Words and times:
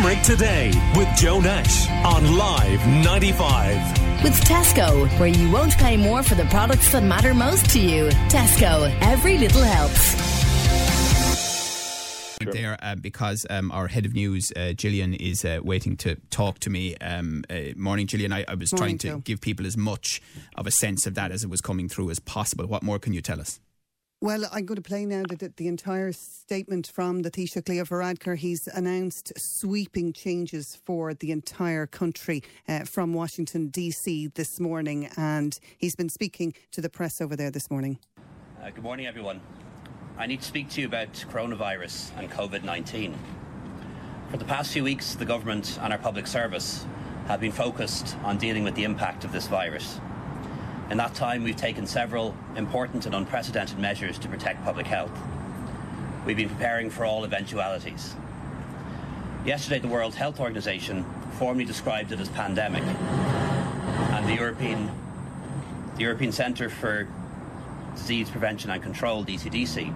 Limerick 0.00 0.22
Today 0.22 0.70
with 0.96 1.14
Joe 1.14 1.40
Nash 1.40 1.86
on 2.06 2.34
Live 2.38 2.86
95. 3.04 4.22
With 4.22 4.32
Tesco, 4.44 5.06
where 5.20 5.28
you 5.28 5.50
won't 5.50 5.76
pay 5.76 5.98
more 5.98 6.22
for 6.22 6.34
the 6.34 6.46
products 6.46 6.90
that 6.92 7.02
matter 7.02 7.34
most 7.34 7.68
to 7.72 7.78
you. 7.80 8.08
Tesco, 8.30 8.96
every 9.02 9.36
little 9.36 9.62
helps. 9.62 10.14
There, 12.38 12.78
uh, 12.80 12.94
because 12.94 13.44
um, 13.50 13.70
our 13.72 13.88
head 13.88 14.06
of 14.06 14.14
news, 14.14 14.50
uh, 14.56 14.72
Gillian, 14.72 15.12
is 15.12 15.44
uh, 15.44 15.60
waiting 15.62 15.98
to 15.98 16.14
talk 16.30 16.60
to 16.60 16.70
me. 16.70 16.96
Um, 16.96 17.44
uh, 17.50 17.76
morning, 17.76 18.06
Gillian. 18.06 18.32
I, 18.32 18.46
I 18.48 18.54
was 18.54 18.72
Morning, 18.72 18.96
trying 18.96 18.98
to 18.98 19.08
Joe. 19.08 19.18
give 19.18 19.42
people 19.42 19.66
as 19.66 19.76
much 19.76 20.22
of 20.56 20.66
a 20.66 20.70
sense 20.70 21.06
of 21.06 21.14
that 21.16 21.30
as 21.30 21.44
it 21.44 21.50
was 21.50 21.60
coming 21.60 21.90
through 21.90 22.08
as 22.08 22.20
possible. 22.20 22.66
What 22.66 22.82
more 22.82 22.98
can 22.98 23.12
you 23.12 23.20
tell 23.20 23.38
us? 23.38 23.60
Well, 24.22 24.44
I'm 24.52 24.66
going 24.66 24.76
to 24.76 24.82
play 24.82 25.06
now 25.06 25.22
the, 25.26 25.50
the, 25.56 25.66
entire 25.66 26.12
statement 26.12 26.88
from 26.88 27.22
the 27.22 27.30
Taoiseach 27.30 27.66
Leo 27.66 27.84
Varadkar. 27.84 28.36
He's 28.36 28.66
announced 28.66 29.32
sweeping 29.38 30.12
changes 30.12 30.76
for 30.84 31.14
the 31.14 31.32
entire 31.32 31.86
country 31.86 32.42
uh, 32.68 32.80
from 32.80 33.14
Washington, 33.14 33.68
D.C. 33.68 34.26
this 34.34 34.60
morning, 34.60 35.08
and 35.16 35.58
he's 35.78 35.96
been 35.96 36.10
speaking 36.10 36.52
to 36.72 36.82
the 36.82 36.90
press 36.90 37.22
over 37.22 37.34
there 37.34 37.50
this 37.50 37.70
morning. 37.70 37.98
Uh, 38.62 38.68
good 38.68 38.84
morning, 38.84 39.06
everyone. 39.06 39.40
I 40.18 40.26
need 40.26 40.42
to 40.42 40.46
speak 40.46 40.68
to 40.72 40.82
you 40.82 40.86
about 40.86 41.14
coronavirus 41.14 42.10
and 42.18 42.30
COVID 42.30 42.62
19. 42.62 43.18
For 44.30 44.36
the 44.36 44.44
past 44.44 44.70
few 44.70 44.84
weeks, 44.84 45.14
the 45.14 45.24
government 45.24 45.78
and 45.80 45.94
our 45.94 45.98
public 45.98 46.26
service 46.26 46.84
have 47.26 47.40
been 47.40 47.52
focused 47.52 48.18
on 48.22 48.36
dealing 48.36 48.64
with 48.64 48.74
the 48.74 48.84
impact 48.84 49.24
of 49.24 49.32
this 49.32 49.46
virus. 49.46 49.98
In 50.90 50.96
that 50.96 51.14
time, 51.14 51.44
we've 51.44 51.56
taken 51.56 51.86
several 51.86 52.34
important 52.56 53.06
and 53.06 53.14
unprecedented 53.14 53.78
measures 53.78 54.18
to 54.18 54.28
protect 54.28 54.64
public 54.64 54.88
health. 54.88 55.16
We've 56.26 56.36
been 56.36 56.48
preparing 56.48 56.90
for 56.90 57.04
all 57.04 57.24
eventualities. 57.24 58.16
Yesterday, 59.44 59.78
the 59.78 59.86
World 59.86 60.16
Health 60.16 60.40
Organization 60.40 61.04
formally 61.38 61.64
described 61.64 62.10
it 62.10 62.18
as 62.18 62.28
pandemic, 62.30 62.82
and 62.82 64.28
the 64.28 64.34
European, 64.34 64.90
the 65.94 66.02
European 66.02 66.32
Centre 66.32 66.68
for 66.68 67.06
Disease 67.94 68.28
Prevention 68.28 68.72
and 68.72 68.82
Control, 68.82 69.24
ECDC, 69.24 69.94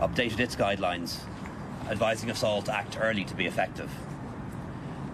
updated 0.00 0.40
its 0.40 0.56
guidelines, 0.56 1.20
advising 1.88 2.30
us 2.30 2.42
all 2.42 2.60
to 2.60 2.76
act 2.76 2.98
early 3.00 3.24
to 3.24 3.34
be 3.34 3.46
effective. 3.46 3.90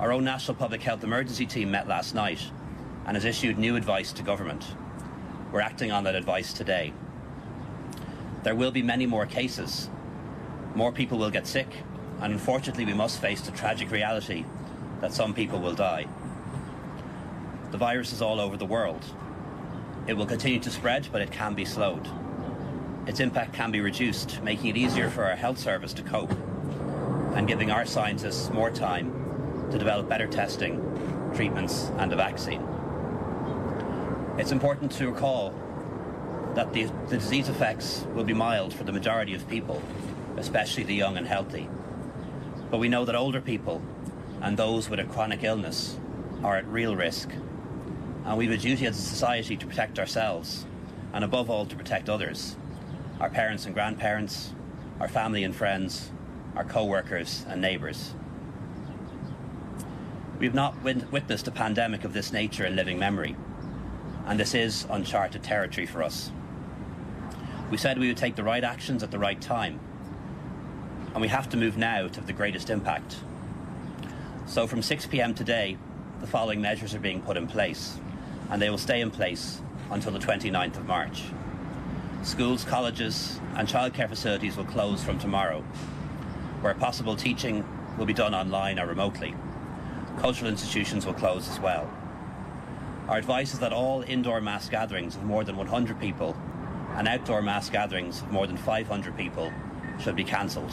Our 0.00 0.11
own 0.11 0.25
National 0.25 0.56
Public 0.56 0.83
Health 0.83 1.05
Emergency 1.05 1.47
Team 1.47 1.70
met 1.70 1.87
last 1.87 2.17
night 2.17 2.41
and 3.06 3.17
has 3.17 3.25
issued 3.25 3.59
new 3.59 3.77
advice 3.77 4.12
to 4.15 4.25
government. 4.25 4.65
We're 5.53 5.61
acting 5.61 5.91
on 5.91 6.05
that 6.05 6.15
advice 6.15 6.53
today. 6.53 6.93
There 8.45 8.55
will 8.55 8.70
be 8.70 8.83
many 8.83 9.05
more 9.05 9.27
cases. 9.27 9.91
More 10.77 10.93
people 10.93 11.19
will 11.19 11.31
get 11.31 11.47
sick, 11.47 11.67
and 12.20 12.33
unfortunately, 12.33 12.84
we 12.84 12.95
must 12.95 13.20
face 13.20 13.41
the 13.41 13.51
tragic 13.51 13.91
reality 13.91 14.45
that 15.01 15.12
some 15.12 15.34
people 15.34 15.59
will 15.59 15.75
die. 15.75 16.06
The 17.73 17.78
virus 17.78 18.12
is 18.12 18.23
all 18.23 18.39
over 18.39 18.56
the 18.56 18.65
world. 18.65 19.05
It 20.06 20.15
will 20.15 20.27
continue 20.27 20.61
to 20.61 20.71
spread, 20.71 21.09
but 21.11 21.21
it 21.21 21.33
can 21.33 21.55
be 21.55 21.65
slowed. 21.65 22.09
Its 23.09 23.19
impact 23.19 23.53
can 23.53 23.73
be 23.73 23.81
reduced, 23.81 24.41
making 24.43 24.71
it 24.71 24.77
easier 24.77 25.11
for 25.11 25.25
our 25.25 25.37
health 25.37 25.59
service 25.59 25.93
to 25.95 26.03
cope 26.03 26.31
and 27.34 27.48
giving 27.48 27.73
our 27.73 27.87
scientists 27.87 28.51
more 28.51 28.71
time 28.71 29.69
to 29.73 29.78
develop 29.78 30.09
better 30.09 30.28
testing, 30.28 30.81
treatments, 31.34 31.91
and 31.98 32.12
a 32.12 32.17
vaccine. 32.17 32.65
It's 34.41 34.53
important 34.53 34.91
to 34.93 35.11
recall 35.11 35.53
that 36.55 36.73
the, 36.73 36.85
the 37.09 37.19
disease 37.19 37.51
effects 37.51 38.07
will 38.15 38.25
be 38.25 38.33
mild 38.33 38.73
for 38.73 38.85
the 38.85 38.91
majority 38.91 39.35
of 39.35 39.47
people, 39.51 39.83
especially 40.39 40.83
the 40.83 40.95
young 40.95 41.19
and 41.19 41.27
healthy. 41.27 41.69
But 42.71 42.79
we 42.79 42.89
know 42.89 43.05
that 43.05 43.15
older 43.15 43.43
people 43.43 43.83
and 44.41 44.57
those 44.57 44.89
with 44.89 44.99
a 44.99 45.05
chronic 45.05 45.45
illness 45.45 45.99
are 46.43 46.57
at 46.57 46.67
real 46.67 46.97
risk. 46.97 47.29
And 48.25 48.39
we 48.39 48.47
have 48.47 48.55
a 48.55 48.57
duty 48.57 48.87
as 48.87 48.99
a 48.99 49.03
society 49.03 49.59
to 49.59 49.67
protect 49.67 49.99
ourselves 49.99 50.65
and 51.12 51.23
above 51.23 51.50
all 51.50 51.67
to 51.67 51.77
protect 51.77 52.09
others 52.09 52.56
our 53.21 53.29
parents 53.29 53.67
and 53.67 53.75
grandparents 53.75 54.55
our 55.00 55.09
family 55.09 55.45
and 55.45 55.55
friends 55.55 56.11
our 56.56 56.65
co-workers 56.65 57.45
and 57.47 57.61
neighbours. 57.61 58.15
We 60.39 60.47
have 60.47 60.55
not 60.55 60.83
witnessed 60.83 61.47
a 61.47 61.50
pandemic 61.50 62.05
of 62.05 62.15
this 62.15 62.33
nature 62.33 62.65
in 62.65 62.75
living 62.75 62.99
memory 62.99 63.37
and 64.31 64.41
this 64.41 64.55
is 64.55 64.87
uncharted 64.89 65.43
territory 65.43 65.87
for 65.87 66.03
us 66.03 66.31
we 67.71 67.77
said 67.77 67.99
we 67.99 68.09
would 68.09 68.17
take 68.17 68.37
the 68.37 68.43
right 68.43 68.65
actions 68.65 69.03
at 69.03 69.11
the 69.11 69.19
right 69.19 69.43
time 69.43 69.79
and 71.13 71.21
we 71.21 71.29
have 71.29 71.51
to 71.51 71.59
move 71.59 71.77
now 71.77 72.09
to 72.09 72.15
have 72.17 72.27
the 72.27 72.33
greatest 72.33 72.71
impact 72.71 73.17
so 74.47 74.67
from 74.67 74.81
6pm 74.81 75.37
today 75.37 75.77
the 76.21 76.27
following 76.27 76.61
measures 76.63 76.95
are 76.95 77.01
being 77.01 77.21
put 77.21 77.37
in 77.37 77.47
place 77.47 77.99
and 78.51 78.61
they 78.61 78.69
will 78.69 78.79
stay 78.79 79.01
in 79.01 79.11
place 79.11 79.61
until 79.91 80.13
the 80.13 80.19
29th 80.19 80.77
of 80.77 80.87
March. 80.87 81.23
Schools, 82.23 82.65
colleges 82.65 83.41
and 83.55 83.67
childcare 83.67 84.09
facilities 84.09 84.57
will 84.57 84.65
close 84.65 85.03
from 85.03 85.19
tomorrow. 85.19 85.62
Where 86.61 86.75
possible, 86.75 87.17
teaching 87.17 87.65
will 87.97 88.07
be 88.07 88.12
done 88.12 88.35
online 88.35 88.79
or 88.79 88.87
remotely. 88.87 89.35
Cultural 90.19 90.51
institutions 90.51 91.07
will 91.07 91.15
close 91.15 91.49
as 91.49 91.59
well. 91.59 91.91
Our 93.10 93.19
advice 93.19 93.53
is 93.53 93.59
that 93.59 93.72
all 93.72 94.03
indoor 94.03 94.41
mass 94.41 94.69
gatherings 94.69 95.16
of 95.16 95.25
more 95.25 95.43
than 95.43 95.56
100 95.56 95.98
people 95.98 96.37
and 96.94 97.09
outdoor 97.09 97.43
mass 97.43 97.69
gatherings 97.69 98.22
of 98.22 98.31
more 98.31 98.47
than 98.47 98.56
500 98.56 99.16
people 99.16 99.53
should 99.98 100.15
be 100.15 100.22
cancelled. 100.22 100.72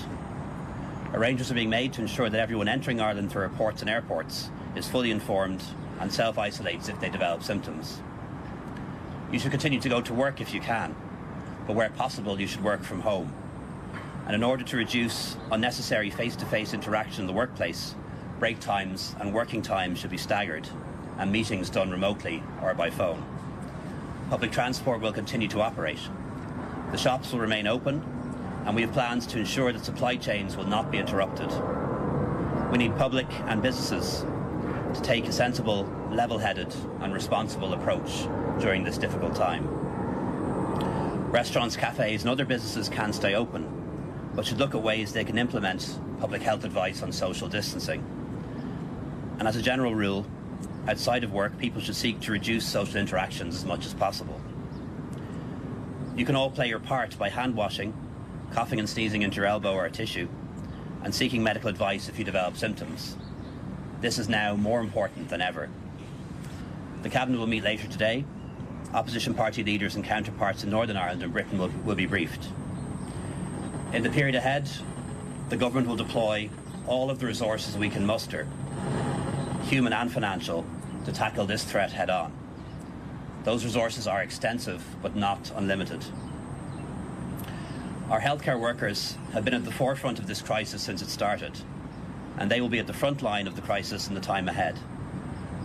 Arrangements 1.15 1.49
are 1.49 1.55
being 1.55 1.71
made 1.71 1.93
to 1.93 2.01
ensure 2.01 2.29
that 2.29 2.39
everyone 2.39 2.67
entering 2.67 3.01
Ireland 3.01 3.31
through 3.31 3.49
ports 3.49 3.81
and 3.81 3.89
airports 3.89 4.51
is 4.75 4.87
fully 4.87 5.09
informed 5.09 5.63
and 5.99 6.13
self 6.13 6.37
isolates 6.37 6.89
if 6.89 6.99
they 6.99 7.09
develop 7.09 7.41
symptoms. 7.41 8.01
You 9.31 9.39
should 9.39 9.49
continue 9.49 9.79
to 9.79 9.89
go 9.89 10.01
to 10.01 10.13
work 10.13 10.39
if 10.39 10.53
you 10.53 10.61
can, 10.61 10.95
but 11.65 11.75
where 11.75 11.89
possible, 11.89 12.39
you 12.39 12.45
should 12.45 12.63
work 12.63 12.83
from 12.83 13.01
home. 13.01 13.33
And 14.27 14.35
in 14.35 14.43
order 14.43 14.63
to 14.63 14.77
reduce 14.77 15.37
unnecessary 15.51 16.11
face 16.11 16.35
to 16.35 16.45
face 16.45 16.75
interaction 16.75 17.21
in 17.21 17.27
the 17.27 17.33
workplace, 17.33 17.95
break 18.37 18.59
times 18.59 19.15
and 19.19 19.33
working 19.33 19.63
times 19.63 19.97
should 19.97 20.11
be 20.11 20.19
staggered 20.19 20.69
and 21.17 21.31
meetings 21.31 21.69
done 21.69 21.89
remotely 21.91 22.43
or 22.61 22.73
by 22.73 22.89
phone. 22.89 23.23
Public 24.29 24.51
transport 24.51 25.01
will 25.01 25.13
continue 25.13 25.47
to 25.47 25.61
operate. 25.61 25.99
The 26.91 26.97
shops 26.97 27.31
will 27.31 27.39
remain 27.39 27.67
open, 27.67 28.03
and 28.65 28.75
we 28.75 28.81
have 28.81 28.91
plans 28.91 29.25
to 29.27 29.39
ensure 29.39 29.71
that 29.71 29.85
supply 29.85 30.17
chains 30.17 30.57
will 30.57 30.67
not 30.67 30.91
be 30.91 30.97
interrupted. 30.97 31.49
We 32.71 32.77
need 32.77 32.97
public 32.97 33.27
and 33.47 33.61
businesses 33.61 34.25
to 34.93 35.01
take 35.01 35.25
a 35.27 35.31
sensible, 35.31 35.85
level 36.11 36.37
headed, 36.37 36.73
and 36.99 37.13
responsible 37.13 37.73
approach 37.73 38.27
during 38.59 38.83
this 38.83 38.97
difficult 38.97 39.35
time. 39.35 39.65
Restaurants, 41.31 41.77
cafes, 41.77 42.23
and 42.23 42.29
other 42.29 42.45
businesses 42.45 42.89
can 42.89 43.13
stay 43.13 43.35
open, 43.35 43.67
but 44.33 44.45
should 44.45 44.59
look 44.59 44.75
at 44.75 44.81
ways 44.81 45.13
they 45.13 45.23
can 45.23 45.37
implement 45.37 45.99
public 46.19 46.41
health 46.41 46.63
advice 46.63 47.03
on 47.03 47.11
social 47.11 47.47
distancing. 47.47 48.03
And 49.39 49.47
as 49.47 49.55
a 49.55 49.61
general 49.61 49.93
rule, 49.93 50.25
outside 50.87 51.23
of 51.23 51.33
work, 51.33 51.57
people 51.57 51.81
should 51.81 51.95
seek 51.95 52.19
to 52.21 52.31
reduce 52.31 52.65
social 52.65 52.97
interactions 52.97 53.55
as 53.55 53.65
much 53.65 53.85
as 53.85 53.93
possible. 53.93 54.39
You 56.15 56.25
can 56.25 56.35
all 56.35 56.49
play 56.49 56.67
your 56.67 56.79
part 56.79 57.17
by 57.17 57.29
hand 57.29 57.55
washing, 57.55 57.93
coughing 58.53 58.79
and 58.79 58.89
sneezing 58.89 59.21
into 59.21 59.37
your 59.37 59.45
elbow 59.45 59.73
or 59.73 59.85
a 59.85 59.91
tissue, 59.91 60.27
and 61.03 61.13
seeking 61.13 61.43
medical 61.43 61.69
advice 61.69 62.09
if 62.09 62.17
you 62.17 62.25
develop 62.25 62.57
symptoms. 62.57 63.15
This 64.01 64.17
is 64.17 64.29
now 64.29 64.55
more 64.55 64.79
important 64.79 65.29
than 65.29 65.41
ever. 65.41 65.69
The 67.03 67.09
Cabinet 67.09 67.37
will 67.37 67.47
meet 67.47 67.63
later 67.63 67.87
today. 67.87 68.25
Opposition 68.93 69.33
party 69.33 69.63
leaders 69.63 69.95
and 69.95 70.03
counterparts 70.03 70.63
in 70.63 70.69
Northern 70.69 70.97
Ireland 70.97 71.21
and 71.21 71.33
Britain 71.33 71.57
will, 71.57 71.69
will 71.83 71.95
be 71.95 72.05
briefed. 72.05 72.47
In 73.93 74.03
the 74.03 74.09
period 74.09 74.35
ahead, 74.35 74.69
the 75.49 75.57
Government 75.57 75.87
will 75.87 75.95
deploy 75.95 76.49
all 76.87 77.09
of 77.09 77.19
the 77.19 77.25
resources 77.25 77.77
we 77.77 77.89
can 77.89 78.05
muster, 78.05 78.47
human 79.63 79.93
and 79.93 80.11
financial, 80.11 80.65
to 81.07 81.13
tackle 81.13 81.45
this 81.45 81.63
threat 81.63 81.93
head 81.93 82.09
on. 82.09 82.33
Those 83.45 83.63
resources 83.63 84.07
are 84.07 84.21
extensive 84.21 84.83
but 85.01 85.15
not 85.15 85.53
unlimited. 85.55 86.03
Our 88.09 88.19
healthcare 88.19 88.59
workers 88.59 89.15
have 89.31 89.45
been 89.45 89.53
at 89.53 89.63
the 89.63 89.71
forefront 89.71 90.19
of 90.19 90.27
this 90.27 90.41
crisis 90.41 90.81
since 90.81 91.01
it 91.01 91.07
started, 91.07 91.53
and 92.37 92.51
they 92.51 92.59
will 92.59 92.67
be 92.67 92.79
at 92.79 92.87
the 92.87 92.93
front 92.93 93.21
line 93.21 93.47
of 93.47 93.55
the 93.55 93.61
crisis 93.61 94.09
in 94.09 94.15
the 94.15 94.21
time 94.21 94.49
ahead. 94.49 94.77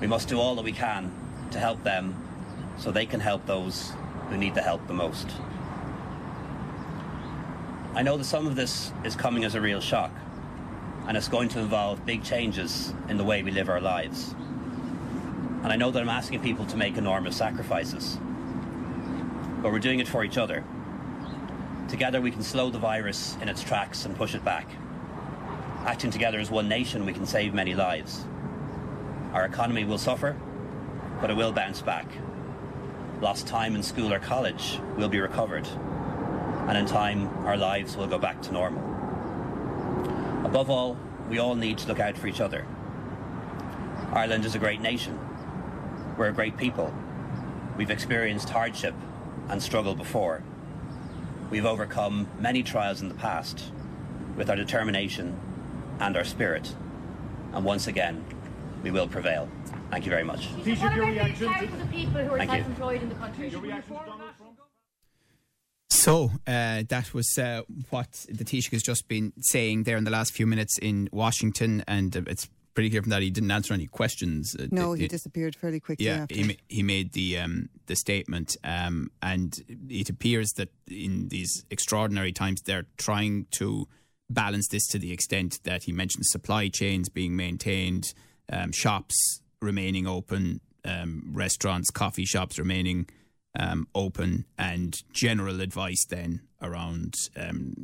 We 0.00 0.06
must 0.06 0.28
do 0.28 0.38
all 0.38 0.54
that 0.54 0.64
we 0.64 0.70
can 0.70 1.10
to 1.50 1.58
help 1.58 1.82
them 1.82 2.14
so 2.78 2.92
they 2.92 3.06
can 3.06 3.18
help 3.18 3.44
those 3.44 3.92
who 4.28 4.36
need 4.36 4.54
the 4.54 4.62
help 4.62 4.86
the 4.86 4.94
most. 4.94 5.26
I 7.96 8.02
know 8.02 8.16
that 8.16 8.26
some 8.26 8.46
of 8.46 8.54
this 8.54 8.92
is 9.02 9.16
coming 9.16 9.42
as 9.42 9.56
a 9.56 9.60
real 9.60 9.80
shock, 9.80 10.12
and 11.08 11.16
it's 11.16 11.28
going 11.28 11.48
to 11.48 11.58
involve 11.58 12.06
big 12.06 12.22
changes 12.22 12.94
in 13.08 13.16
the 13.16 13.24
way 13.24 13.42
we 13.42 13.50
live 13.50 13.68
our 13.68 13.80
lives. 13.80 14.36
And 15.62 15.72
I 15.72 15.76
know 15.76 15.90
that 15.92 16.02
I'm 16.02 16.08
asking 16.08 16.40
people 16.40 16.66
to 16.66 16.76
make 16.76 16.96
enormous 16.96 17.36
sacrifices, 17.36 18.18
but 19.62 19.70
we're 19.70 19.78
doing 19.78 20.00
it 20.00 20.08
for 20.08 20.24
each 20.24 20.36
other. 20.36 20.64
Together 21.88 22.20
we 22.20 22.32
can 22.32 22.42
slow 22.42 22.68
the 22.70 22.78
virus 22.78 23.36
in 23.40 23.48
its 23.48 23.62
tracks 23.62 24.04
and 24.04 24.16
push 24.16 24.34
it 24.34 24.44
back. 24.44 24.68
Acting 25.84 26.10
together 26.10 26.40
as 26.40 26.50
one 26.50 26.68
nation, 26.68 27.06
we 27.06 27.12
can 27.12 27.26
save 27.26 27.54
many 27.54 27.74
lives. 27.74 28.24
Our 29.32 29.44
economy 29.44 29.84
will 29.84 29.98
suffer, 29.98 30.36
but 31.20 31.30
it 31.30 31.36
will 31.36 31.52
bounce 31.52 31.80
back. 31.80 32.06
Lost 33.20 33.46
time 33.46 33.76
in 33.76 33.84
school 33.84 34.12
or 34.12 34.18
college 34.18 34.80
will 34.96 35.08
be 35.08 35.20
recovered, 35.20 35.68
and 36.66 36.76
in 36.76 36.86
time, 36.86 37.28
our 37.46 37.56
lives 37.56 37.96
will 37.96 38.08
go 38.08 38.18
back 38.18 38.42
to 38.42 38.52
normal. 38.52 38.82
Above 40.44 40.70
all, 40.70 40.98
we 41.30 41.38
all 41.38 41.54
need 41.54 41.78
to 41.78 41.86
look 41.86 42.00
out 42.00 42.16
for 42.16 42.26
each 42.26 42.40
other. 42.40 42.66
Ireland 44.12 44.44
is 44.44 44.56
a 44.56 44.58
great 44.58 44.80
nation. 44.80 45.18
We're 46.16 46.28
a 46.28 46.32
great 46.32 46.56
people. 46.56 46.92
We've 47.76 47.90
experienced 47.90 48.50
hardship 48.50 48.94
and 49.48 49.62
struggle 49.62 49.94
before. 49.94 50.42
We've 51.50 51.66
overcome 51.66 52.28
many 52.38 52.62
trials 52.62 53.00
in 53.00 53.08
the 53.08 53.14
past 53.14 53.72
with 54.36 54.48
our 54.50 54.56
determination 54.56 55.38
and 56.00 56.16
our 56.16 56.24
spirit. 56.24 56.74
And 57.52 57.64
once 57.64 57.86
again, 57.86 58.24
we 58.82 58.90
will 58.90 59.08
prevail. 59.08 59.48
Thank 59.90 60.06
you 60.06 60.10
very 60.10 60.24
much. 60.24 60.46
What 60.46 60.68
about 60.68 61.38
the 61.38 61.46
thousands 61.46 61.82
of 61.82 61.90
people 61.90 62.24
who 62.24 62.34
are 62.34 62.38
Thank 62.38 62.52
you. 62.52 62.58
self-employed 62.58 63.02
in 63.02 63.08
the 63.08 63.14
country? 63.16 63.50
So 65.90 66.30
uh, 66.46 66.82
that 66.88 67.14
was 67.14 67.38
uh, 67.38 67.62
what 67.90 68.26
the 68.28 68.44
Taoiseach 68.44 68.72
has 68.72 68.82
just 68.82 69.06
been 69.06 69.32
saying 69.40 69.84
there 69.84 69.96
in 69.96 70.04
the 70.04 70.10
last 70.10 70.32
few 70.32 70.46
minutes 70.46 70.78
in 70.78 71.08
Washington, 71.12 71.84
and 71.86 72.16
uh, 72.16 72.22
it's 72.26 72.48
pretty 72.74 72.90
clear 72.90 73.02
from 73.02 73.10
that 73.10 73.22
he 73.22 73.30
didn't 73.30 73.50
answer 73.50 73.74
any 73.74 73.86
questions. 73.86 74.56
Uh, 74.58 74.66
No, 74.70 74.92
he 74.94 75.08
disappeared 75.08 75.54
fairly 75.56 75.80
quickly 75.80 76.06
Yeah, 76.06 76.22
after. 76.22 76.34
he, 76.34 76.58
he 76.68 76.82
made 76.82 77.12
the 77.12 77.38
um, 77.38 77.68
the 77.86 77.96
statement, 77.96 78.56
um, 78.64 79.10
and 79.20 79.54
it 79.88 80.08
appears 80.08 80.52
that 80.56 80.70
in 80.88 81.28
these 81.28 81.64
extraordinary 81.70 82.32
times, 82.32 82.62
they're 82.62 82.86
trying 82.96 83.46
to 83.52 83.86
balance 84.30 84.68
this 84.68 84.86
to 84.88 84.98
the 84.98 85.12
extent 85.12 85.60
that 85.64 85.84
he 85.84 85.92
mentioned 85.92 86.24
supply 86.26 86.68
chains 86.68 87.08
being 87.08 87.36
maintained, 87.36 88.14
um, 88.50 88.72
shops 88.72 89.40
remaining 89.60 90.06
open, 90.06 90.60
um, 90.84 91.30
restaurants, 91.32 91.90
coffee 91.90 92.24
shops 92.24 92.58
remaining 92.58 93.06
um, 93.58 93.86
open, 93.94 94.46
and 94.56 95.02
general 95.12 95.60
advice 95.60 96.04
then 96.08 96.40
around 96.62 97.14
um, 97.36 97.74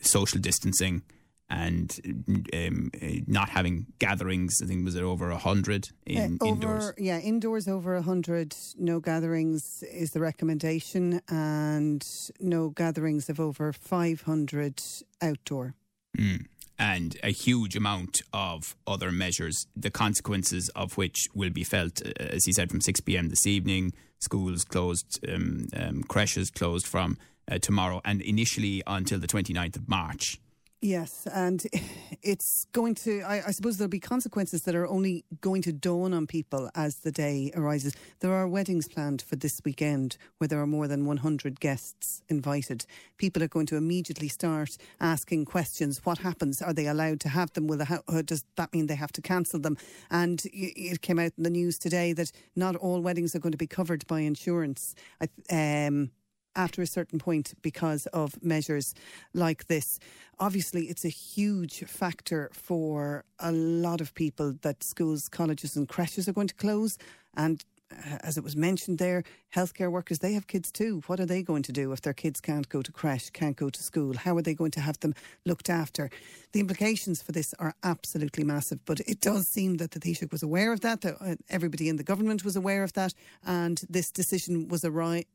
social 0.00 0.40
distancing 0.40 1.02
and 1.52 2.46
um, 2.54 2.90
not 3.26 3.50
having 3.50 3.86
gatherings. 3.98 4.60
I 4.62 4.66
think 4.66 4.84
was 4.84 4.96
it 4.96 5.02
over 5.02 5.30
a 5.30 5.36
hundred 5.36 5.90
in 6.06 6.38
Uh, 6.40 6.46
indoors. 6.46 6.92
Yeah, 6.96 7.18
indoors 7.18 7.68
over 7.68 7.94
100, 7.94 8.56
no 8.78 9.00
gatherings 9.00 9.84
is 9.92 10.12
the 10.12 10.20
recommendation, 10.20 11.20
and 11.28 12.02
no 12.40 12.70
gatherings 12.70 13.28
of 13.28 13.38
over 13.38 13.72
500 13.72 14.82
outdoor. 15.20 15.74
Mm. 16.16 16.46
And 16.78 17.16
a 17.22 17.30
huge 17.30 17.76
amount 17.76 18.22
of 18.32 18.74
other 18.86 19.12
measures, 19.12 19.66
the 19.76 19.90
consequences 19.90 20.70
of 20.74 20.96
which 20.96 21.28
will 21.34 21.50
be 21.50 21.64
felt, 21.64 22.00
uh, 22.04 22.12
as 22.18 22.46
he 22.46 22.52
said, 22.52 22.70
from 22.70 22.80
6 22.80 23.00
pm 23.00 23.28
this 23.28 23.46
evening. 23.46 23.92
Schools 24.20 24.64
closed, 24.64 25.20
um, 25.28 25.66
um, 25.76 26.02
creches 26.04 26.50
closed 26.50 26.86
from 26.86 27.18
uh, 27.50 27.58
tomorrow, 27.58 28.00
and 28.04 28.22
initially 28.22 28.82
until 28.86 29.18
the 29.18 29.26
29th 29.26 29.76
of 29.76 29.88
March. 29.88 30.40
Yes, 30.84 31.28
and 31.32 31.64
it's 32.22 32.66
going 32.72 32.96
to, 32.96 33.20
I, 33.22 33.46
I 33.46 33.50
suppose 33.52 33.76
there'll 33.76 33.88
be 33.88 34.00
consequences 34.00 34.62
that 34.62 34.74
are 34.74 34.88
only 34.88 35.24
going 35.40 35.62
to 35.62 35.72
dawn 35.72 36.12
on 36.12 36.26
people 36.26 36.70
as 36.74 36.96
the 36.96 37.12
day 37.12 37.52
arises. 37.54 37.94
There 38.18 38.32
are 38.32 38.48
weddings 38.48 38.88
planned 38.88 39.22
for 39.22 39.36
this 39.36 39.60
weekend 39.64 40.16
where 40.38 40.48
there 40.48 40.60
are 40.60 40.66
more 40.66 40.88
than 40.88 41.06
100 41.06 41.60
guests 41.60 42.24
invited. 42.28 42.84
People 43.16 43.44
are 43.44 43.48
going 43.48 43.66
to 43.66 43.76
immediately 43.76 44.26
start 44.26 44.76
asking 45.00 45.44
questions. 45.44 46.00
What 46.04 46.18
happens? 46.18 46.60
Are 46.60 46.72
they 46.72 46.88
allowed 46.88 47.20
to 47.20 47.28
have 47.28 47.52
them? 47.52 47.68
Will 47.68 47.78
they 47.78 47.84
ha- 47.84 48.02
does 48.24 48.44
that 48.56 48.72
mean 48.72 48.88
they 48.88 48.96
have 48.96 49.12
to 49.12 49.22
cancel 49.22 49.60
them? 49.60 49.76
And 50.10 50.42
it 50.52 51.00
came 51.00 51.20
out 51.20 51.32
in 51.38 51.44
the 51.44 51.50
news 51.50 51.78
today 51.78 52.12
that 52.14 52.32
not 52.56 52.74
all 52.74 53.00
weddings 53.00 53.36
are 53.36 53.40
going 53.40 53.52
to 53.52 53.58
be 53.58 53.68
covered 53.68 54.04
by 54.08 54.20
insurance. 54.20 54.96
I, 55.20 55.86
um, 55.86 56.10
after 56.56 56.82
a 56.82 56.86
certain 56.86 57.18
point 57.18 57.54
because 57.62 58.06
of 58.06 58.42
measures 58.42 58.94
like 59.34 59.66
this. 59.66 59.98
Obviously, 60.38 60.86
it's 60.86 61.04
a 61.04 61.08
huge 61.08 61.84
factor 61.84 62.50
for 62.52 63.24
a 63.38 63.52
lot 63.52 64.00
of 64.00 64.14
people 64.14 64.54
that 64.62 64.82
schools, 64.82 65.28
colleges, 65.28 65.76
and 65.76 65.88
creches 65.88 66.28
are 66.28 66.32
going 66.32 66.48
to 66.48 66.54
close. 66.54 66.98
And 67.34 67.64
uh, 67.92 68.18
as 68.22 68.36
it 68.36 68.44
was 68.44 68.56
mentioned 68.56 68.98
there, 68.98 69.22
healthcare 69.54 69.90
workers, 69.90 70.18
they 70.18 70.32
have 70.32 70.46
kids 70.46 70.72
too. 70.72 71.02
What 71.06 71.20
are 71.20 71.26
they 71.26 71.42
going 71.42 71.62
to 71.64 71.72
do 71.72 71.92
if 71.92 72.00
their 72.00 72.12
kids 72.12 72.40
can't 72.40 72.68
go 72.68 72.82
to 72.82 72.92
creche, 72.92 73.30
can't 73.32 73.56
go 73.56 73.70
to 73.70 73.82
school? 73.82 74.16
How 74.16 74.36
are 74.36 74.42
they 74.42 74.54
going 74.54 74.70
to 74.72 74.80
have 74.80 74.98
them 75.00 75.14
looked 75.44 75.68
after? 75.68 76.10
The 76.52 76.60
implications 76.60 77.22
for 77.22 77.32
this 77.32 77.54
are 77.58 77.74
absolutely 77.82 78.44
massive, 78.44 78.84
but 78.84 79.00
it 79.00 79.20
does 79.20 79.48
seem 79.48 79.76
that 79.76 79.92
the 79.92 80.00
Taoiseach 80.00 80.32
was 80.32 80.42
aware 80.42 80.72
of 80.72 80.80
that, 80.80 81.02
that 81.02 81.16
uh, 81.20 81.36
everybody 81.50 81.88
in 81.88 81.96
the 81.96 82.04
government 82.04 82.44
was 82.44 82.56
aware 82.56 82.82
of 82.82 82.92
that, 82.94 83.14
and 83.44 83.82
this 83.88 84.10
decision 84.10 84.68
was 84.68 84.82
arri- 84.82 85.26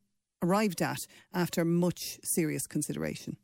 arrived 0.42 0.82
at 0.82 1.00
after 1.34 1.66
much 1.66 2.20
serious 2.24 2.68
consideration. 2.68 3.38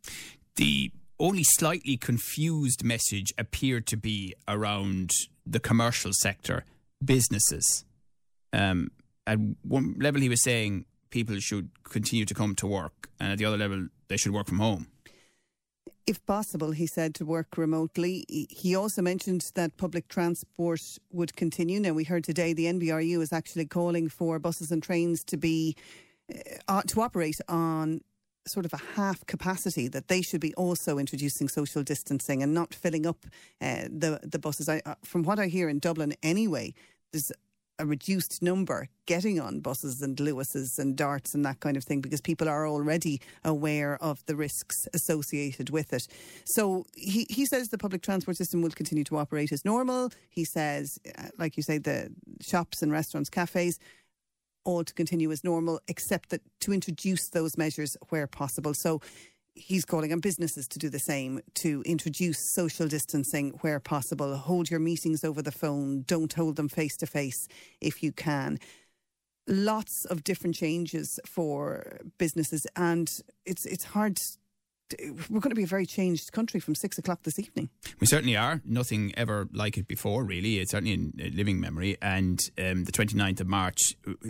The 0.56 0.92
only 1.20 1.44
slightly 1.44 1.98
confused 1.98 2.84
message 2.84 3.34
appeared 3.38 3.88
to 3.88 3.98
be 3.98 4.34
around 4.48 5.12
the 5.46 5.60
commercial 5.60 6.12
sector, 6.14 6.66
businesses. 7.04 7.86
Um, 8.52 8.92
at 9.26 9.40
one 9.64 9.96
level, 10.00 10.22
he 10.22 10.30
was 10.30 10.44
saying 10.44 10.86
people 11.10 11.40
should 11.40 11.70
continue 11.84 12.26
to 12.26 12.34
come 12.34 12.56
to 12.56 12.68
work, 12.68 13.10
and 13.20 13.32
at 13.32 13.38
the 13.38 13.46
other 13.46 13.58
level, 13.58 13.88
they 14.08 14.18
should 14.18 14.32
work 14.34 14.48
from 14.48 14.60
home. 14.60 14.88
If 16.06 16.26
possible, 16.26 16.72
he 16.72 16.86
said 16.86 17.16
to 17.16 17.26
work 17.26 17.58
remotely. 17.58 18.26
He- 18.28 18.48
He 18.50 18.76
also 18.76 19.02
mentioned 19.02 19.42
that 19.56 19.78
public 19.78 20.08
transport 20.10 20.82
would 21.12 21.36
continue. 21.36 21.80
Now, 21.80 21.94
we 21.94 22.04
heard 22.04 22.26
today 22.26 22.52
the 22.54 22.66
NBRU 22.66 23.22
is 23.22 23.32
actually 23.32 23.68
calling 23.68 24.10
for 24.10 24.38
buses 24.40 24.72
and 24.72 24.84
trains 24.84 25.24
to 25.26 25.38
be 25.38 25.76
uh, 26.68 26.82
to 26.88 27.02
operate 27.02 27.40
on 27.48 28.02
sort 28.46 28.66
of 28.66 28.74
a 28.74 28.82
half 28.96 29.26
capacity 29.26 29.88
that 29.88 30.08
they 30.08 30.22
should 30.22 30.42
be 30.42 30.54
also 30.56 30.98
introducing 30.98 31.48
social 31.48 31.82
distancing 31.84 32.44
and 32.44 32.54
not 32.54 32.74
filling 32.74 33.06
up 33.06 33.26
uh, 33.62 33.84
the 33.90 34.20
the 34.24 34.40
buses. 34.40 34.68
I, 34.68 34.82
uh, 34.86 34.96
from 35.04 35.24
what 35.24 35.40
I 35.40 35.48
hear 35.48 35.70
in 35.70 35.80
Dublin, 35.80 36.14
anyway, 36.22 36.74
there's 37.12 37.32
a 37.80 37.86
reduced 37.86 38.42
number 38.42 38.88
getting 39.08 39.40
on 39.40 39.60
buses 39.60 40.02
and 40.02 40.16
Luases 40.18 40.78
and 40.78 40.96
DARTs 40.96 41.34
and 41.34 41.44
that 41.46 41.60
kind 41.60 41.76
of 41.76 41.84
thing 41.84 42.02
because 42.02 42.22
people 42.22 42.48
are 42.48 42.68
already 42.68 43.20
aware 43.44 43.98
of 44.02 44.24
the 44.28 44.36
risks 44.36 44.88
associated 44.94 45.70
with 45.70 45.92
it. 45.92 46.08
So 46.46 46.86
he, 46.96 47.26
he 47.30 47.46
says 47.46 47.70
the 47.70 47.78
public 47.78 48.04
transport 48.04 48.38
system 48.38 48.62
will 48.62 48.70
continue 48.72 49.04
to 49.06 49.18
operate 49.18 49.52
as 49.52 49.66
normal. 49.66 50.12
He 50.30 50.46
says, 50.46 51.00
uh, 51.18 51.30
like 51.38 51.58
you 51.58 51.64
say, 51.64 51.80
the 51.80 52.12
shops 52.42 52.82
and 52.82 52.92
restaurants, 52.92 53.30
cafes, 53.30 53.80
all 54.64 54.84
to 54.84 54.94
continue 54.94 55.32
as 55.32 55.44
normal, 55.44 55.80
except 55.88 56.30
that 56.30 56.42
to 56.62 56.74
introduce 56.74 57.30
those 57.30 57.58
measures 57.58 57.98
where 58.10 58.28
possible. 58.28 58.74
So 58.74 59.02
he's 59.56 59.86
calling 59.86 60.12
on 60.12 60.20
businesses 60.20 60.68
to 60.70 60.80
do 60.80 60.90
the 60.90 61.00
same, 61.00 61.40
to 61.56 61.84
introduce 61.86 62.54
social 62.54 62.88
distancing 62.88 63.52
where 63.62 63.80
possible. 63.80 64.36
Hold 64.36 64.70
your 64.70 64.80
meetings 64.80 65.24
over 65.24 65.42
the 65.42 65.52
phone, 65.52 66.04
don't 66.08 66.34
hold 66.34 66.56
them 66.56 66.70
face 66.70 66.98
to 66.98 67.06
face 67.06 67.48
if 67.82 68.02
you 68.02 68.12
can. 68.12 68.60
Lots 69.48 70.06
of 70.06 70.24
different 70.24 70.56
changes 70.56 71.20
for 71.28 72.00
businesses, 72.18 72.66
and 72.76 73.10
it's 73.46 73.66
it's 73.66 73.84
hard. 73.84 74.18
We're 75.30 75.40
going 75.40 75.52
to 75.52 75.56
be 75.56 75.64
a 75.64 75.68
very 75.68 75.86
changed 75.86 76.32
country 76.32 76.60
from 76.60 76.76
six 76.76 76.98
o'clock 76.98 77.24
this 77.24 77.40
evening. 77.40 77.70
We 78.00 78.08
certainly 78.08 78.36
are. 78.36 78.62
Nothing 78.66 79.14
ever 79.18 79.48
like 79.52 79.78
it 79.78 79.88
before, 79.88 80.24
really. 80.24 80.60
It's 80.60 80.72
certainly 80.72 80.94
in 80.94 81.14
uh, 81.20 81.30
living 81.34 81.60
memory. 81.60 81.98
And 82.02 82.40
um, 82.58 82.84
the 82.84 82.92
29th 82.92 83.42
of 83.42 83.48
March, 83.48 83.80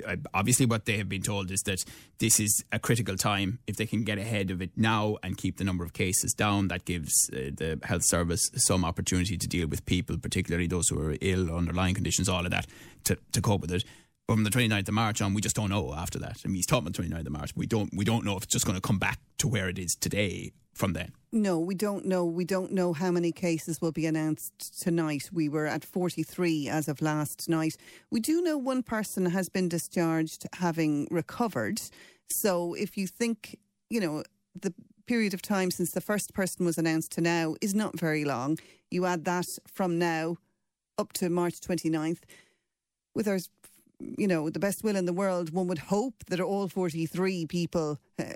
uh, 0.08 0.16
obviously, 0.34 0.66
what 0.66 0.86
they 0.86 0.98
have 0.98 1.10
been 1.10 1.22
told 1.22 1.52
is 1.52 1.62
that 1.62 1.84
this 2.20 2.40
is 2.40 2.64
a 2.72 2.80
critical 2.80 3.18
time. 3.18 3.60
If 3.68 3.76
they 3.78 3.86
can 3.86 4.04
get 4.04 4.18
ahead 4.18 4.52
of 4.52 4.62
it 4.62 4.72
now 4.78 5.18
and 5.24 5.38
keep 5.38 5.58
the 5.58 5.64
number 5.64 5.84
of 5.84 5.94
cases 5.94 6.34
down, 6.34 6.70
that 6.70 6.86
gives 6.86 7.12
uh, 7.34 7.52
the 7.56 7.80
health 7.84 8.04
service 8.06 8.50
some 8.56 8.86
opportunity 8.86 9.38
to 9.38 9.48
deal 9.48 9.68
with 9.68 9.86
people, 9.86 10.18
particularly 10.18 10.68
those 10.68 10.88
who 10.88 11.00
are 11.00 11.16
ill, 11.22 11.54
underlying 11.54 11.96
conditions, 11.96 12.30
all 12.30 12.46
of 12.46 12.52
that, 12.52 12.68
to, 13.06 13.18
to 13.32 13.42
cope 13.42 13.62
with 13.62 13.72
it. 13.72 13.84
From 14.28 14.46
the 14.46 14.50
29th 14.50 14.88
of 14.88 14.94
March 14.94 15.22
on, 15.22 15.34
we 15.34 15.42
just 15.42 15.56
don't 15.56 15.70
know 15.70 15.94
after 15.94 16.18
that. 16.20 16.40
I 16.46 16.48
mean, 16.48 16.56
he's 16.56 16.66
talking 16.66 16.88
about 16.88 16.96
the 16.96 17.04
29th 17.04 17.26
of 17.26 17.32
March. 17.34 17.52
We 17.58 17.66
don't, 17.66 17.94
we 17.94 18.06
don't 18.06 18.24
know 18.24 18.38
if 18.38 18.44
it's 18.44 18.54
just 18.54 18.66
going 18.66 18.78
to 18.78 18.82
come 18.82 18.98
back 18.98 19.20
to 19.40 19.50
where 19.50 19.68
it 19.68 19.78
is 19.78 19.96
today 19.96 20.54
from 20.74 20.94
then. 20.94 21.12
No, 21.34 21.60
we 21.60 21.76
don't 21.76 22.06
know. 22.06 22.24
We 22.24 22.46
don't 22.46 22.72
know 22.72 22.94
how 22.94 23.12
many 23.12 23.34
cases 23.34 23.82
will 23.82 23.92
be 23.92 24.06
announced 24.06 24.82
tonight. 24.82 25.30
We 25.34 25.50
were 25.50 25.68
at 25.68 25.84
43 25.84 26.70
as 26.70 26.88
of 26.88 27.02
last 27.02 27.50
night. 27.50 27.76
We 28.12 28.22
do 28.22 28.42
know 28.42 28.58
one 28.58 28.82
person 28.82 29.26
has 29.26 29.50
been 29.50 29.68
discharged 29.68 30.48
having 30.54 31.08
recovered. 31.12 31.82
So 32.30 32.76
if 32.76 32.98
you 32.98 33.08
think, 33.08 33.60
you 33.90 34.00
know, 34.00 34.24
the 34.60 34.74
period 35.06 35.34
of 35.34 35.42
time 35.42 35.70
since 35.70 35.92
the 35.92 36.02
first 36.02 36.34
person 36.34 36.66
was 36.66 36.78
announced 36.78 37.12
to 37.12 37.22
now 37.22 37.56
is 37.60 37.76
not 37.76 38.00
very 38.00 38.24
long, 38.24 38.58
you 38.90 39.06
add 39.06 39.26
that 39.26 39.48
from 39.68 40.00
now 40.00 40.38
up 40.98 41.12
to 41.14 41.30
March 41.30 41.60
29th, 41.60 42.22
with 43.14 43.28
our, 43.28 43.40
you 44.00 44.28
know, 44.28 44.50
the 44.50 44.60
best 44.60 44.84
will 44.84 44.96
in 44.96 45.06
the 45.06 45.14
world, 45.14 45.52
one 45.52 45.68
would 45.68 45.80
hope 45.80 46.16
that 46.28 46.40
all 46.40 46.68
43 46.68 47.46
people 47.46 48.00
uh, 48.20 48.34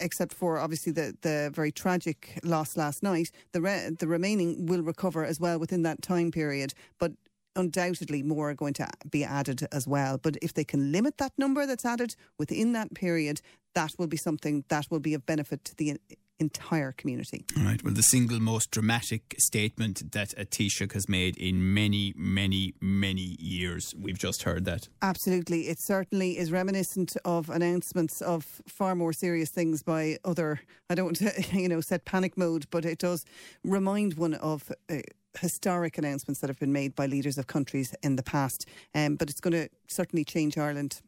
except 0.00 0.34
for 0.34 0.58
obviously 0.58 0.92
the, 0.92 1.16
the 1.22 1.50
very 1.54 1.72
tragic 1.72 2.38
loss 2.42 2.76
last 2.76 3.02
night. 3.02 3.30
The 3.52 3.60
re- 3.60 3.90
the 3.98 4.08
remaining 4.08 4.66
will 4.66 4.82
recover 4.82 5.24
as 5.24 5.40
well 5.40 5.58
within 5.58 5.82
that 5.82 6.02
time 6.02 6.30
period, 6.30 6.74
but 6.98 7.12
undoubtedly 7.56 8.22
more 8.22 8.50
are 8.50 8.54
going 8.54 8.74
to 8.74 8.88
be 9.08 9.24
added 9.24 9.66
as 9.70 9.86
well. 9.86 10.18
But 10.18 10.36
if 10.42 10.54
they 10.54 10.64
can 10.64 10.90
limit 10.92 11.18
that 11.18 11.32
number 11.38 11.66
that's 11.66 11.84
added 11.84 12.16
within 12.38 12.72
that 12.72 12.94
period, 12.94 13.40
that 13.74 13.94
will 13.98 14.08
be 14.08 14.16
something 14.16 14.64
that 14.68 14.86
will 14.90 15.00
be 15.00 15.14
of 15.14 15.24
benefit 15.26 15.64
to 15.66 15.76
the 15.76 15.98
entire 16.38 16.92
community. 16.92 17.44
All 17.56 17.64
right. 17.64 17.82
Well, 17.82 17.94
the 17.94 18.02
single 18.02 18.40
most 18.40 18.70
dramatic 18.70 19.34
statement 19.38 20.12
that 20.12 20.32
a 20.34 20.44
Taoiseach 20.44 20.92
has 20.92 21.08
made 21.08 21.36
in 21.36 21.74
many, 21.74 22.12
many, 22.16 22.74
many 22.80 23.36
years. 23.38 23.94
We've 23.98 24.18
just 24.18 24.42
heard 24.42 24.64
that. 24.64 24.88
Absolutely. 25.02 25.68
It 25.68 25.78
certainly 25.80 26.38
is 26.38 26.50
reminiscent 26.50 27.12
of 27.24 27.50
announcements 27.50 28.20
of 28.20 28.44
far 28.66 28.94
more 28.94 29.12
serious 29.12 29.50
things 29.50 29.82
by 29.82 30.18
other, 30.24 30.60
I 30.90 30.94
don't, 30.94 31.20
you 31.52 31.68
know, 31.68 31.80
set 31.80 32.04
panic 32.04 32.36
mode, 32.36 32.66
but 32.70 32.84
it 32.84 32.98
does 32.98 33.24
remind 33.62 34.14
one 34.14 34.34
of. 34.34 34.70
Uh, 34.90 34.98
historic 35.40 35.98
announcements 35.98 36.40
that 36.40 36.48
have 36.48 36.60
been 36.60 36.72
made 36.72 36.94
by 36.94 37.06
leaders 37.06 37.36
of 37.38 37.48
countries 37.48 37.92
in 38.04 38.14
the 38.14 38.22
past. 38.22 38.68
Um, 38.94 39.16
but 39.16 39.28
it's 39.28 39.40
going 39.40 39.52
to 39.52 39.68
certainly 39.88 40.24
change 40.24 40.56
Ireland 40.56 41.00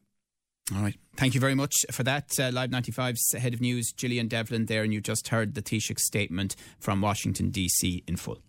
all 0.75 0.81
right. 0.81 0.95
Thank 1.15 1.33
you 1.33 1.39
very 1.39 1.55
much 1.55 1.73
for 1.91 2.03
that. 2.03 2.31
Uh, 2.39 2.51
Live 2.51 2.69
95's 2.69 3.33
head 3.33 3.53
of 3.53 3.61
news, 3.61 3.91
Gillian 3.93 4.27
Devlin, 4.27 4.65
there, 4.65 4.83
and 4.83 4.93
you 4.93 5.01
just 5.01 5.29
heard 5.29 5.55
the 5.55 5.61
Taoiseach 5.61 5.99
statement 5.99 6.55
from 6.79 7.01
Washington, 7.01 7.49
D.C. 7.49 8.03
in 8.07 8.17
full. 8.17 8.39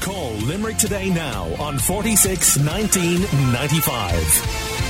Call 0.00 0.32
Limerick 0.32 0.76
today 0.78 1.10
now 1.10 1.44
on 1.60 1.78
46 1.78 2.58
19 2.58 3.20
95. 3.52 4.89